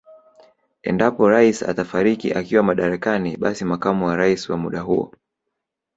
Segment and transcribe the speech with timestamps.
[0.89, 5.13] Endapo Rais atafariki akiwa madarakani basi makamu wa Rais wa muda huo